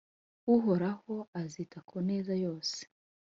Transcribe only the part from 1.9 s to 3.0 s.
neza yose,